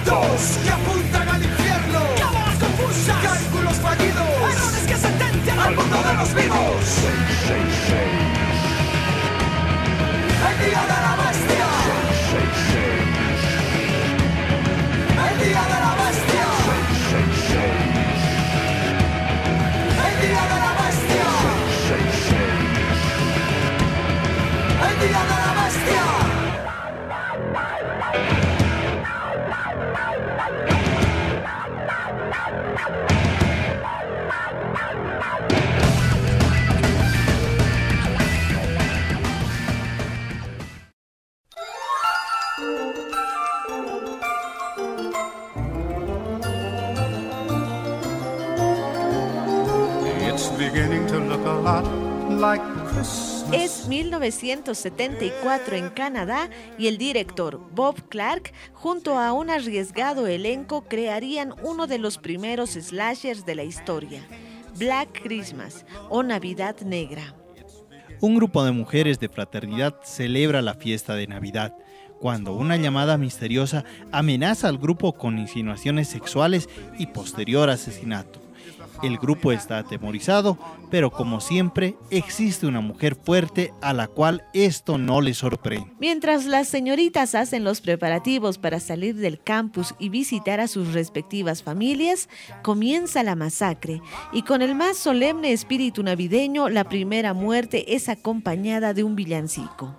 Datos 0.04 0.58
que 0.62 0.70
apuntan 0.70 1.28
al 1.28 1.42
infierno, 1.42 2.00
cámaras 2.18 2.58
confusas, 2.58 3.16
cálculos 3.22 3.76
fallidos, 3.76 4.28
errores 4.52 4.86
que 4.86 4.96
sentencian 4.96 5.58
al 5.58 5.74
mundo 5.74 5.96
de 5.96 6.14
los 6.14 6.34
vivos. 6.34 6.98
El 10.48 10.58
día 10.66 10.82
de 10.82 10.98
la 11.06 11.16
bestia. 11.22 11.68
El 15.28 15.38
día 15.38 15.62
de 15.62 15.78
la 15.84 15.92
bestia. 16.00 16.46
El 20.06 20.14
día 20.20 20.42
de 20.50 20.58
la 20.64 20.72
bestia. 20.80 21.28
El 24.88 24.94
día 25.00 25.20
de 25.20 25.28
la 25.28 25.36
bestia. 25.36 25.49
Es 53.52 53.88
1974 53.88 55.74
en 55.74 55.88
Canadá 55.90 56.48
y 56.78 56.86
el 56.86 56.98
director 56.98 57.60
Bob 57.74 58.08
Clark, 58.08 58.52
junto 58.72 59.18
a 59.18 59.32
un 59.32 59.50
arriesgado 59.50 60.28
elenco, 60.28 60.82
crearían 60.82 61.54
uno 61.64 61.88
de 61.88 61.98
los 61.98 62.18
primeros 62.18 62.70
slashers 62.70 63.44
de 63.44 63.56
la 63.56 63.64
historia, 63.64 64.22
Black 64.78 65.22
Christmas 65.24 65.84
o 66.10 66.22
Navidad 66.22 66.76
Negra. 66.82 67.34
Un 68.20 68.36
grupo 68.36 68.62
de 68.62 68.70
mujeres 68.70 69.18
de 69.18 69.28
fraternidad 69.28 69.96
celebra 70.04 70.62
la 70.62 70.74
fiesta 70.74 71.16
de 71.16 71.26
Navidad, 71.26 71.74
cuando 72.20 72.52
una 72.52 72.76
llamada 72.76 73.18
misteriosa 73.18 73.84
amenaza 74.12 74.68
al 74.68 74.78
grupo 74.78 75.14
con 75.14 75.40
insinuaciones 75.40 76.06
sexuales 76.06 76.68
y 76.98 77.06
posterior 77.08 77.68
asesinato. 77.68 78.49
El 79.02 79.18
grupo 79.18 79.52
está 79.52 79.78
atemorizado, 79.78 80.58
pero 80.90 81.10
como 81.10 81.40
siempre, 81.40 81.96
existe 82.10 82.66
una 82.66 82.80
mujer 82.80 83.14
fuerte 83.14 83.72
a 83.80 83.92
la 83.92 84.08
cual 84.08 84.44
esto 84.52 84.98
no 84.98 85.20
le 85.20 85.34
sorprende. 85.34 85.90
Mientras 85.98 86.44
las 86.46 86.68
señoritas 86.68 87.34
hacen 87.34 87.64
los 87.64 87.80
preparativos 87.80 88.58
para 88.58 88.80
salir 88.80 89.16
del 89.16 89.40
campus 89.42 89.94
y 89.98 90.08
visitar 90.08 90.60
a 90.60 90.68
sus 90.68 90.92
respectivas 90.92 91.62
familias, 91.62 92.28
comienza 92.62 93.22
la 93.22 93.36
masacre 93.36 94.02
y 94.32 94.42
con 94.42 94.62
el 94.62 94.74
más 94.74 94.96
solemne 94.96 95.52
espíritu 95.52 96.02
navideño, 96.02 96.68
la 96.68 96.84
primera 96.84 97.34
muerte 97.34 97.94
es 97.94 98.08
acompañada 98.08 98.92
de 98.94 99.04
un 99.04 99.16
villancico. 99.16 99.96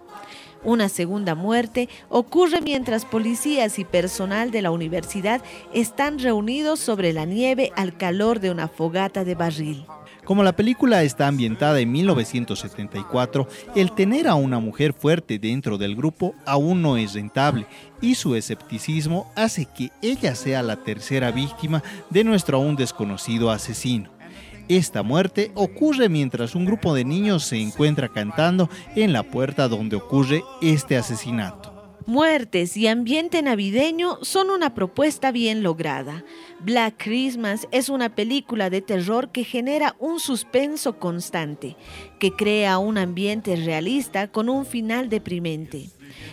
Una 0.63 0.89
segunda 0.89 1.33
muerte 1.33 1.89
ocurre 2.09 2.61
mientras 2.61 3.05
policías 3.05 3.79
y 3.79 3.85
personal 3.85 4.51
de 4.51 4.61
la 4.61 4.69
universidad 4.69 5.41
están 5.73 6.19
reunidos 6.19 6.79
sobre 6.79 7.13
la 7.13 7.25
nieve 7.25 7.71
al 7.75 7.97
calor 7.97 8.39
de 8.39 8.51
una 8.51 8.67
fogata 8.67 9.23
de 9.23 9.33
barril. 9.33 9.85
Como 10.23 10.43
la 10.43 10.55
película 10.55 11.01
está 11.01 11.27
ambientada 11.27 11.79
en 11.79 11.91
1974, 11.91 13.47
el 13.75 13.91
tener 13.93 14.27
a 14.27 14.35
una 14.35 14.59
mujer 14.59 14.93
fuerte 14.93 15.39
dentro 15.39 15.79
del 15.79 15.95
grupo 15.95 16.35
aún 16.45 16.83
no 16.83 16.95
es 16.95 17.13
rentable 17.13 17.65
y 17.99 18.13
su 18.13 18.35
escepticismo 18.35 19.31
hace 19.35 19.65
que 19.65 19.89
ella 20.03 20.35
sea 20.35 20.61
la 20.61 20.77
tercera 20.77 21.31
víctima 21.31 21.81
de 22.11 22.23
nuestro 22.23 22.57
aún 22.57 22.75
desconocido 22.75 23.49
asesino. 23.49 24.20
Esta 24.67 25.03
muerte 25.03 25.51
ocurre 25.55 26.09
mientras 26.09 26.55
un 26.55 26.65
grupo 26.65 26.93
de 26.93 27.05
niños 27.05 27.43
se 27.43 27.57
encuentra 27.57 28.09
cantando 28.09 28.69
en 28.95 29.13
la 29.13 29.23
puerta 29.23 29.67
donde 29.67 29.95
ocurre 29.95 30.43
este 30.61 30.97
asesinato. 30.97 31.71
Muertes 32.07 32.75
y 32.77 32.87
ambiente 32.87 33.43
navideño 33.43 34.17
son 34.23 34.49
una 34.49 34.73
propuesta 34.73 35.31
bien 35.31 35.61
lograda. 35.61 36.23
Black 36.59 36.95
Christmas 36.97 37.67
es 37.71 37.89
una 37.89 38.15
película 38.15 38.71
de 38.71 38.81
terror 38.81 39.29
que 39.29 39.43
genera 39.43 39.95
un 39.99 40.19
suspenso 40.19 40.97
constante, 40.97 41.77
que 42.19 42.31
crea 42.31 42.79
un 42.79 42.97
ambiente 42.97 43.55
realista 43.55 44.27
con 44.29 44.49
un 44.49 44.65
final 44.65 45.09
deprimente. 45.09 45.89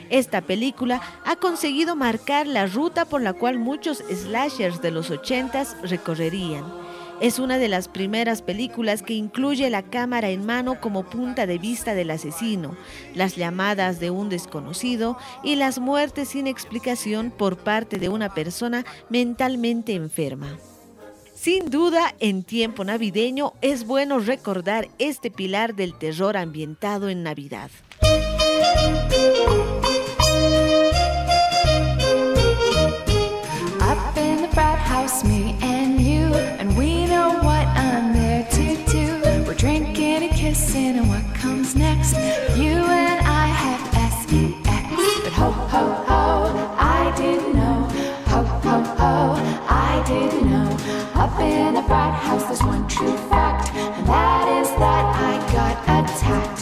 Esta 0.09 0.41
película 0.41 1.03
ha 1.27 1.37
conseguido 1.37 1.97
marcar 1.97 2.47
la 2.47 2.67
ruta 2.67 3.05
por 3.05 3.21
la 3.21 3.35
cual 3.35 3.59
muchos 3.59 3.99
slashers 3.99 4.81
de 4.81 4.91
los 4.91 5.11
80s 5.11 5.81
recorrerían 5.83 6.88
es 7.21 7.39
una 7.39 7.59
de 7.59 7.69
las 7.69 7.89
primeras 7.89 8.43
películas 8.43 9.03
que 9.03 9.15
incluye 9.15 9.69
la 9.71 9.83
cámara 9.83 10.31
en 10.31 10.47
mano 10.47 10.81
como 10.81 11.05
punta 11.05 11.47
de 11.47 11.59
vista 11.59 11.95
del 11.95 12.11
asesino, 12.11 12.77
las 13.15 13.37
llamadas 13.37 13.99
de 14.01 14.11
un 14.11 14.29
desconocido 14.29 15.19
y 15.43 15.57
las 15.57 15.79
muertes 15.79 16.29
sin 16.29 16.47
explicación 16.47 17.31
por 17.31 17.57
parte 17.59 17.99
de 17.99 18.09
una 18.09 18.33
persona 18.35 18.85
mentalmente 19.09 19.95
enferma. 19.95 20.59
Sin 21.35 21.71
duda, 21.71 22.15
en 22.19 22.43
tiempo 22.43 22.85
navideño 22.85 23.53
es 23.61 23.87
bueno 23.87 24.19
recordar 24.19 24.89
este 24.99 25.31
pilar 25.31 25.75
del 25.75 25.95
terror 25.97 26.37
ambientado 26.37 27.09
en 27.09 27.23
Navidad. 27.23 27.71
House, 52.29 52.45
there's 52.45 52.63
one 52.63 52.87
true 52.87 53.17
fact, 53.33 53.73
and 53.75 54.07
that 54.07 54.47
is 54.61 54.69
that 54.83 55.05
I 55.31 55.35
got 55.57 55.77
attacked. 55.97 56.61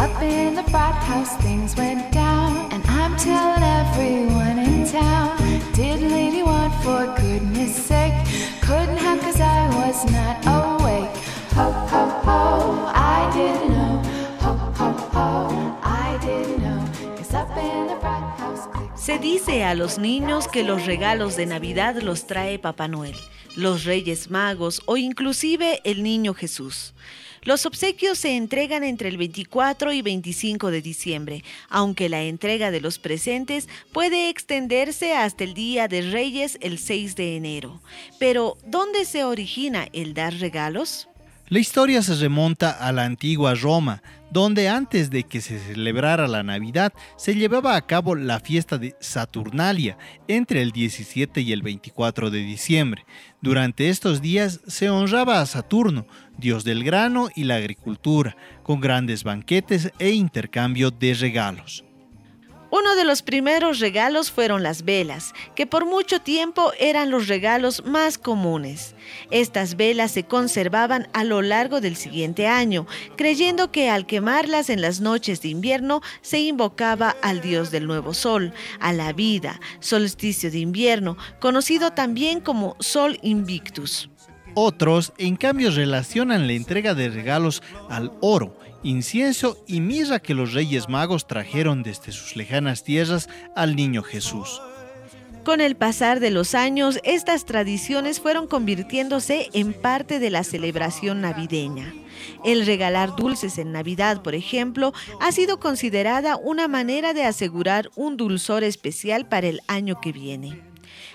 Up 0.00 0.22
in 0.22 0.54
the 0.54 0.62
bright 0.70 1.00
house, 1.10 1.36
things 1.44 1.76
went 1.76 2.10
down, 2.12 2.72
and 2.72 2.82
I'm 2.86 3.14
telling 3.18 3.62
everyone 3.80 4.58
in 4.58 4.88
town. 4.88 5.36
Did 5.74 6.00
lady 6.00 6.42
want 6.42 6.72
for 6.82 7.14
goodness 7.20 7.76
sake? 7.76 8.14
Couldn't 8.62 8.96
have 8.96 9.20
cause 9.20 9.40
I 9.40 9.60
was 9.78 10.10
not 10.10 10.46
dice 19.20 19.64
a 19.64 19.74
los 19.74 19.98
niños 19.98 20.48
que 20.48 20.62
los 20.62 20.86
regalos 20.86 21.36
de 21.36 21.44
Navidad 21.44 22.00
los 22.00 22.26
trae 22.26 22.58
Papá 22.58 22.88
Noel, 22.88 23.14
los 23.54 23.84
Reyes 23.84 24.30
Magos 24.30 24.80
o 24.86 24.96
inclusive 24.96 25.80
el 25.84 26.02
Niño 26.02 26.32
Jesús. 26.32 26.94
Los 27.42 27.66
obsequios 27.66 28.18
se 28.18 28.36
entregan 28.36 28.82
entre 28.82 29.10
el 29.10 29.18
24 29.18 29.92
y 29.92 30.00
25 30.00 30.70
de 30.70 30.80
diciembre, 30.80 31.44
aunque 31.68 32.08
la 32.08 32.22
entrega 32.22 32.70
de 32.70 32.80
los 32.80 32.98
presentes 32.98 33.68
puede 33.92 34.30
extenderse 34.30 35.14
hasta 35.14 35.44
el 35.44 35.52
Día 35.52 35.86
de 35.86 36.00
Reyes 36.00 36.56
el 36.62 36.78
6 36.78 37.14
de 37.16 37.36
enero. 37.36 37.80
Pero, 38.18 38.56
¿dónde 38.66 39.04
se 39.04 39.24
origina 39.24 39.86
el 39.92 40.14
dar 40.14 40.34
regalos? 40.34 41.08
La 41.48 41.58
historia 41.58 42.00
se 42.02 42.14
remonta 42.14 42.70
a 42.70 42.92
la 42.92 43.04
antigua 43.04 43.54
Roma, 43.54 44.02
donde 44.30 44.68
antes 44.68 45.10
de 45.10 45.24
que 45.24 45.40
se 45.40 45.58
celebrara 45.58 46.28
la 46.28 46.42
Navidad 46.42 46.92
se 47.16 47.34
llevaba 47.34 47.76
a 47.76 47.86
cabo 47.86 48.14
la 48.14 48.40
fiesta 48.40 48.78
de 48.78 48.94
Saturnalia 49.00 49.98
entre 50.28 50.62
el 50.62 50.72
17 50.72 51.40
y 51.40 51.52
el 51.52 51.62
24 51.62 52.30
de 52.30 52.38
diciembre. 52.38 53.04
Durante 53.40 53.88
estos 53.88 54.20
días 54.20 54.60
se 54.66 54.90
honraba 54.90 55.40
a 55.40 55.46
Saturno, 55.46 56.06
dios 56.38 56.64
del 56.64 56.84
grano 56.84 57.28
y 57.34 57.44
la 57.44 57.56
agricultura, 57.56 58.36
con 58.62 58.80
grandes 58.80 59.24
banquetes 59.24 59.92
e 59.98 60.10
intercambio 60.10 60.90
de 60.90 61.14
regalos. 61.14 61.84
Uno 62.70 62.94
de 62.94 63.04
los 63.04 63.22
primeros 63.22 63.80
regalos 63.80 64.30
fueron 64.30 64.62
las 64.62 64.84
velas, 64.84 65.34
que 65.56 65.66
por 65.66 65.86
mucho 65.86 66.20
tiempo 66.20 66.72
eran 66.78 67.10
los 67.10 67.26
regalos 67.26 67.84
más 67.84 68.16
comunes. 68.16 68.94
Estas 69.32 69.76
velas 69.76 70.12
se 70.12 70.22
conservaban 70.22 71.08
a 71.12 71.24
lo 71.24 71.42
largo 71.42 71.80
del 71.80 71.96
siguiente 71.96 72.46
año, 72.46 72.86
creyendo 73.16 73.72
que 73.72 73.90
al 73.90 74.06
quemarlas 74.06 74.70
en 74.70 74.80
las 74.80 75.00
noches 75.00 75.42
de 75.42 75.48
invierno 75.48 76.00
se 76.20 76.40
invocaba 76.40 77.16
al 77.22 77.40
dios 77.40 77.72
del 77.72 77.88
nuevo 77.88 78.14
sol, 78.14 78.52
a 78.78 78.92
la 78.92 79.12
vida, 79.12 79.60
solsticio 79.80 80.50
de 80.50 80.58
invierno, 80.58 81.16
conocido 81.40 81.90
también 81.92 82.40
como 82.40 82.76
Sol 82.78 83.18
Invictus. 83.22 84.10
Otros, 84.54 85.12
en 85.18 85.36
cambio, 85.36 85.70
relacionan 85.70 86.46
la 86.46 86.54
entrega 86.54 86.94
de 86.94 87.08
regalos 87.08 87.62
al 87.88 88.12
oro, 88.20 88.56
incienso 88.82 89.62
y 89.66 89.80
mirra 89.80 90.20
que 90.20 90.34
los 90.34 90.52
Reyes 90.52 90.88
Magos 90.88 91.26
trajeron 91.26 91.82
desde 91.82 92.12
sus 92.12 92.36
lejanas 92.36 92.84
tierras 92.84 93.28
al 93.54 93.76
niño 93.76 94.02
Jesús. 94.02 94.60
Con 95.44 95.62
el 95.62 95.74
pasar 95.74 96.20
de 96.20 96.30
los 96.30 96.54
años, 96.54 97.00
estas 97.02 97.46
tradiciones 97.46 98.20
fueron 98.20 98.46
convirtiéndose 98.46 99.48
en 99.54 99.72
parte 99.72 100.18
de 100.18 100.30
la 100.30 100.44
celebración 100.44 101.22
navideña. 101.22 101.94
El 102.44 102.66
regalar 102.66 103.16
dulces 103.16 103.56
en 103.56 103.72
Navidad, 103.72 104.22
por 104.22 104.34
ejemplo, 104.34 104.92
ha 105.20 105.32
sido 105.32 105.58
considerada 105.58 106.36
una 106.36 106.68
manera 106.68 107.14
de 107.14 107.24
asegurar 107.24 107.90
un 107.96 108.18
dulzor 108.18 108.64
especial 108.64 109.26
para 109.28 109.48
el 109.48 109.60
año 109.66 110.00
que 110.00 110.12
viene. 110.12 110.69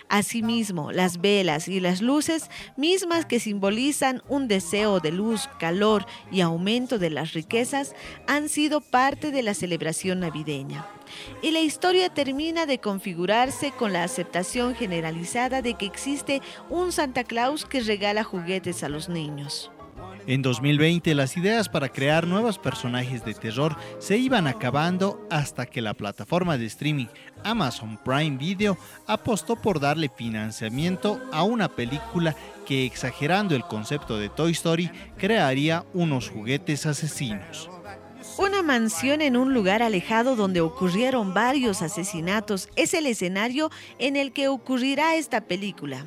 Asimismo, 0.09 0.91
las 0.91 1.21
velas 1.21 1.67
y 1.67 1.79
las 1.79 2.01
luces, 2.01 2.49
mismas 2.77 3.25
que 3.25 3.39
simbolizan 3.39 4.21
un 4.29 4.47
deseo 4.47 4.99
de 4.99 5.11
luz, 5.11 5.49
calor 5.59 6.05
y 6.31 6.41
aumento 6.41 6.99
de 6.99 7.09
las 7.09 7.33
riquezas, 7.33 7.95
han 8.27 8.49
sido 8.49 8.81
parte 8.81 9.31
de 9.31 9.43
la 9.43 9.53
celebración 9.53 10.19
navideña. 10.19 10.85
Y 11.41 11.51
la 11.51 11.59
historia 11.59 12.09
termina 12.09 12.65
de 12.65 12.79
configurarse 12.79 13.71
con 13.71 13.93
la 13.93 14.03
aceptación 14.03 14.75
generalizada 14.75 15.61
de 15.61 15.75
que 15.75 15.85
existe 15.85 16.41
un 16.69 16.91
Santa 16.91 17.23
Claus 17.23 17.65
que 17.65 17.81
regala 17.81 18.23
juguetes 18.23 18.83
a 18.83 18.89
los 18.89 19.09
niños. 19.09 19.71
En 20.27 20.41
2020 20.41 21.13
las 21.13 21.37
ideas 21.37 21.69
para 21.69 21.89
crear 21.89 22.25
nuevos 22.25 22.57
personajes 22.57 23.23
de 23.23 23.35
terror 23.35 23.75
se 23.99 24.17
iban 24.17 24.47
acabando 24.47 25.27
hasta 25.29 25.67
que 25.67 25.81
la 25.81 25.93
plataforma 25.93 26.57
de 26.57 26.65
streaming 26.65 27.05
Amazon 27.43 27.99
Prime 28.03 28.37
Video 28.37 28.75
apostó 29.05 29.55
por 29.55 29.79
darle 29.79 30.09
financiamiento 30.09 31.21
a 31.31 31.43
una 31.43 31.67
película 31.67 32.35
que 32.65 32.87
exagerando 32.87 33.55
el 33.55 33.65
concepto 33.65 34.17
de 34.17 34.29
Toy 34.29 34.53
Story 34.53 34.89
crearía 35.15 35.85
unos 35.93 36.29
juguetes 36.29 36.87
asesinos. 36.87 37.69
Una 38.39 38.63
mansión 38.63 39.21
en 39.21 39.37
un 39.37 39.53
lugar 39.53 39.83
alejado 39.83 40.35
donde 40.35 40.59
ocurrieron 40.59 41.35
varios 41.35 41.83
asesinatos 41.83 42.67
es 42.75 42.95
el 42.95 43.05
escenario 43.05 43.69
en 43.99 44.15
el 44.15 44.31
que 44.31 44.47
ocurrirá 44.47 45.15
esta 45.15 45.41
película. 45.41 46.03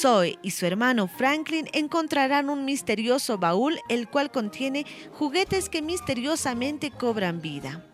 Zoe 0.00 0.38
y 0.42 0.52
su 0.52 0.66
hermano 0.66 1.06
Franklin 1.06 1.68
encontrarán 1.72 2.48
un 2.48 2.64
misterioso 2.64 3.38
baúl 3.38 3.78
el 3.88 4.08
cual 4.08 4.30
contiene 4.30 4.86
juguetes 5.12 5.68
que 5.68 5.82
misteriosamente 5.82 6.90
cobran 6.90 7.40
vida. 7.40 7.84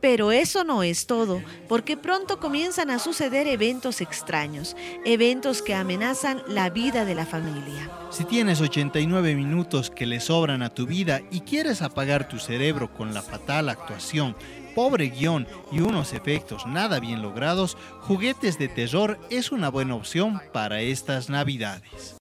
Pero 0.00 0.30
eso 0.30 0.62
no 0.64 0.82
es 0.82 1.06
todo, 1.06 1.42
porque 1.68 1.96
pronto 1.96 2.38
comienzan 2.38 2.90
a 2.90 2.98
suceder 2.98 3.48
eventos 3.48 4.00
extraños, 4.00 4.76
eventos 5.04 5.62
que 5.62 5.74
amenazan 5.74 6.42
la 6.46 6.70
vida 6.70 7.04
de 7.04 7.14
la 7.14 7.26
familia. 7.26 7.90
Si 8.10 8.24
tienes 8.24 8.60
89 8.60 9.34
minutos 9.34 9.90
que 9.90 10.06
le 10.06 10.20
sobran 10.20 10.62
a 10.62 10.70
tu 10.70 10.86
vida 10.86 11.20
y 11.30 11.40
quieres 11.40 11.82
apagar 11.82 12.28
tu 12.28 12.38
cerebro 12.38 12.92
con 12.92 13.14
la 13.14 13.22
fatal 13.22 13.68
actuación, 13.68 14.36
pobre 14.76 15.08
guion 15.08 15.48
y 15.72 15.80
unos 15.80 16.12
efectos 16.12 16.66
nada 16.66 17.00
bien 17.00 17.22
logrados, 17.22 17.78
Juguetes 18.02 18.58
de 18.58 18.68
Terror 18.68 19.18
es 19.30 19.50
una 19.50 19.70
buena 19.70 19.94
opción 19.94 20.42
para 20.52 20.82
estas 20.82 21.30
navidades. 21.30 22.16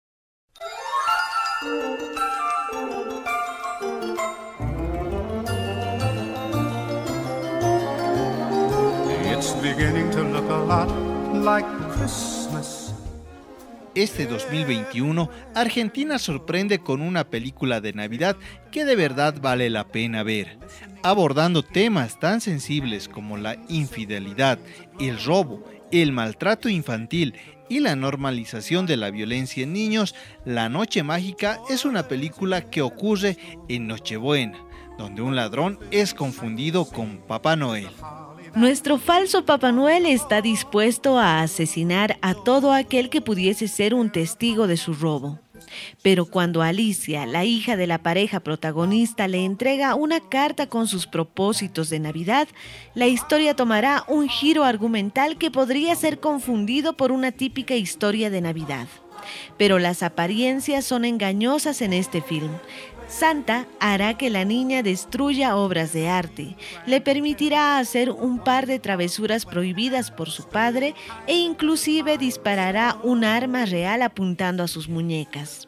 Este 13.96 14.26
2021, 14.26 15.30
Argentina 15.54 16.20
sorprende 16.20 16.80
con 16.80 17.02
una 17.02 17.30
película 17.30 17.80
de 17.80 17.94
Navidad 17.94 18.36
que 18.70 18.84
de 18.84 18.98
verdad 18.98 19.36
vale 19.42 19.70
la 19.70 19.88
pena 19.88 20.22
ver, 20.22 20.58
abordando 21.02 21.64
temas 21.64 22.20
tan 22.20 22.42
sensibles 22.42 23.08
como 23.08 23.38
la 23.38 23.56
infidelidad, 23.70 24.60
el 25.00 25.24
robo, 25.24 25.64
el 25.94 26.12
maltrato 26.12 26.68
infantil 26.68 27.36
y 27.70 27.80
la 27.80 27.96
normalización 27.96 28.86
de 28.86 28.98
la 28.98 29.12
violencia 29.12 29.64
en 29.64 29.72
niños, 29.72 30.14
La 30.44 30.68
Noche 30.68 31.02
Mágica 31.02 31.62
es 31.70 31.86
una 31.86 32.10
película 32.10 32.70
que 32.70 32.82
ocurre 32.82 33.38
en 33.70 33.88
Nochebuena, 33.88 34.60
donde 34.98 35.22
un 35.22 35.38
ladrón 35.38 35.80
es 35.92 36.14
confundido 36.14 36.84
con 36.84 37.20
Papá 37.20 37.56
Noel. 37.56 37.88
Nuestro 38.56 38.98
falso 38.98 39.44
Papá 39.44 39.74
Noel 39.74 40.06
está 40.06 40.42
dispuesto 40.42 41.20
a 41.20 41.42
asesinar 41.42 42.18
a 42.22 42.34
todo 42.34 42.72
aquel 42.72 43.10
que 43.10 43.20
pudiese 43.20 43.68
ser 43.68 43.94
un 43.94 44.10
testigo 44.10 44.66
de 44.66 44.78
su 44.78 44.94
robo. 44.94 45.40
Pero 46.02 46.26
cuando 46.26 46.62
Alicia, 46.62 47.26
la 47.26 47.44
hija 47.44 47.76
de 47.76 47.86
la 47.86 47.98
pareja 47.98 48.40
protagonista, 48.40 49.28
le 49.28 49.44
entrega 49.44 49.96
una 49.96 50.22
carta 50.22 50.68
con 50.68 50.88
sus 50.88 51.06
propósitos 51.06 51.90
de 51.90 52.00
Navidad, 52.00 52.48
la 52.94 53.08
historia 53.08 53.58
tomará 53.58 54.06
un 54.08 54.30
giro 54.30 54.64
argumental 54.64 55.38
que 55.38 55.52
podría 55.52 55.94
ser 55.96 56.22
confundido 56.22 56.96
por 56.96 57.12
una 57.12 57.34
típica 57.34 57.76
historia 57.76 58.30
de 58.30 58.40
Navidad. 58.40 58.88
Pero 59.58 59.80
las 59.80 60.02
apariencias 60.02 60.86
son 60.86 61.04
engañosas 61.04 61.82
en 61.82 61.92
este 61.92 62.22
film. 62.22 62.52
Santa 63.08 63.68
hará 63.80 64.18
que 64.18 64.30
la 64.30 64.46
niña 64.46 64.82
destruya 64.82 65.56
obras 65.56 65.94
de 65.94 66.10
arte, 66.10 66.58
le 66.88 67.02
permitirá 67.02 67.78
hacer 67.78 68.10
un 68.10 68.40
par 68.40 68.66
de 68.66 68.80
travesuras 68.80 69.46
prohibidas 69.46 70.10
por 70.12 70.30
su 70.30 70.48
padre 70.50 70.96
e 71.28 71.36
inclusive 71.38 72.18
disparará 72.18 72.98
un 73.04 73.24
arma 73.24 73.66
real 73.66 74.02
apuntando 74.02 74.64
a 74.64 74.68
sus 74.68 74.90
muñecas. 74.90 75.68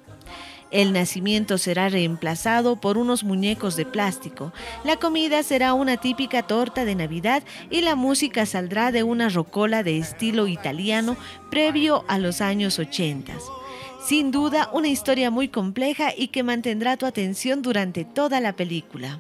El 0.70 0.92
nacimiento 0.92 1.58
será 1.58 1.88
reemplazado 1.88 2.76
por 2.76 2.98
unos 2.98 3.24
muñecos 3.24 3.78
de 3.78 3.86
plástico, 3.86 4.52
la 4.84 4.98
comida 4.98 5.42
será 5.44 5.74
una 5.74 5.96
típica 5.96 6.44
torta 6.44 6.84
de 6.84 6.96
Navidad 6.96 7.44
y 7.70 7.82
la 7.82 7.96
música 7.96 8.46
saldrá 8.46 8.92
de 8.92 9.04
una 9.04 9.30
rocola 9.30 9.84
de 9.84 9.98
estilo 9.98 10.48
italiano 10.48 11.16
previo 11.50 12.04
a 12.10 12.18
los 12.18 12.42
años 12.42 12.80
80. 12.80 13.34
Sin 14.08 14.32
duda, 14.32 14.70
una 14.72 14.88
historia 14.88 15.30
muy 15.32 15.50
compleja 15.50 16.14
y 16.18 16.30
que 16.30 16.42
mantendrá 16.42 16.96
tu 16.96 17.06
atención 17.06 17.62
durante 17.62 18.06
toda 18.06 18.40
la 18.40 18.56
película. 18.56 19.20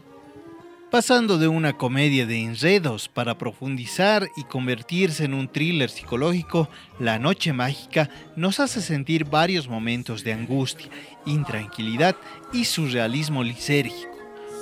Pasando 0.89 1.37
de 1.37 1.49
una 1.49 1.73
comedia 1.73 2.25
de 2.25 2.41
enredos 2.41 3.09
para 3.09 3.37
profundizar 3.37 4.29
y 4.37 4.45
convertirse 4.45 5.25
en 5.25 5.33
un 5.33 5.49
thriller 5.49 5.89
psicológico, 5.89 6.69
La 7.01 7.19
Noche 7.19 7.51
Mágica 7.51 8.09
nos 8.37 8.61
hace 8.61 8.79
sentir 8.79 9.25
varios 9.25 9.67
momentos 9.67 10.23
de 10.23 10.31
angustia, 10.31 10.87
intranquilidad 11.25 12.15
y 12.53 12.63
surrealismo 12.63 13.43
lisérgico, 13.43 14.15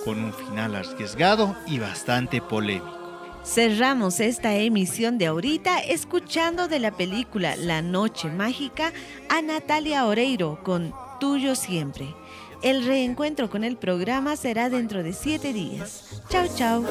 con 0.06 0.24
un 0.24 0.34
final 0.34 0.74
arriesgado 0.74 1.56
y 1.68 1.78
bastante 1.78 2.42
polémico. 2.42 3.05
Cerramos 3.46 4.20
esta 4.20 4.56
emisión 4.56 5.20
de 5.20 5.28
ahorita 5.28 5.80
escuchando 5.80 6.68
de 6.68 6.80
la 6.80 6.92
película 6.92 7.56
La 7.56 7.84
Noche 7.84 8.28
Mágica 8.28 8.92
a 9.30 9.42
Natalia 9.44 10.08
Oreiro 10.08 10.60
con 10.64 10.94
Tuyo 11.20 11.56
Siempre. 11.56 12.16
El 12.64 12.86
reencuentro 12.86 13.50
con 13.50 13.64
el 13.64 13.78
programa 13.78 14.36
será 14.36 14.70
dentro 14.70 15.04
de 15.04 15.14
siete 15.14 15.54
días. 15.54 16.24
Chao, 16.30 16.48
chao. 16.56 16.84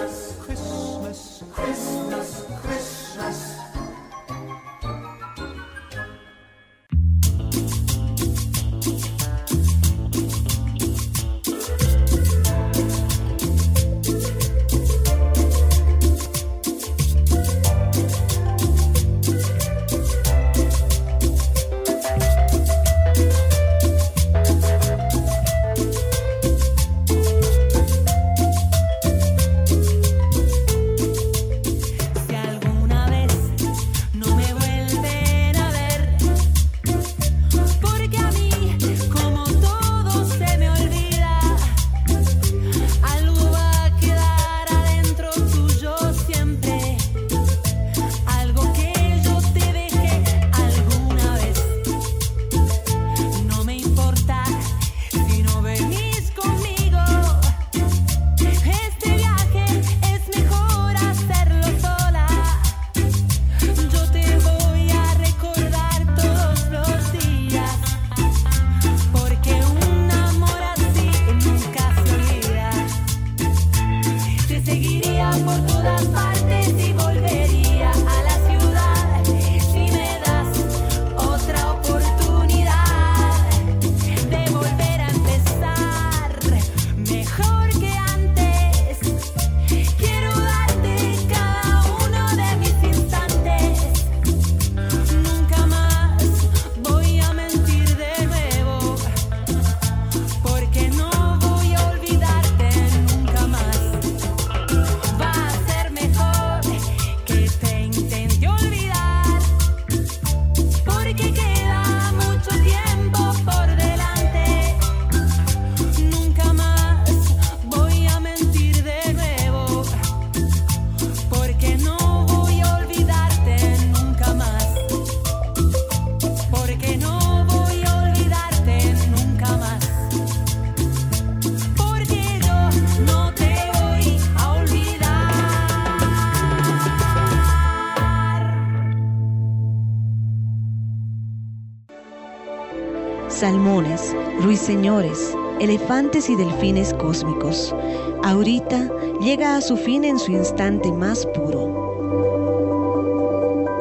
Ruiseñores, 144.67 145.37
elefantes 145.61 146.31
y 146.31 146.37
delfines 146.37 146.95
cósmicos. 146.95 147.77
Ahorita 148.23 148.91
llega 149.21 149.57
a 149.57 149.61
su 149.61 149.77
fin 149.77 150.07
en 150.07 150.19
su 150.19 150.33
instante 150.33 150.91
más 150.91 151.27
puro. 151.27 151.69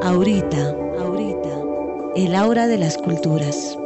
Ahorita, 0.03 0.75
ahorita, 0.99 1.49
el 2.17 2.35
aura 2.35 2.67
de 2.67 2.79
las 2.79 2.97
culturas. 2.97 3.77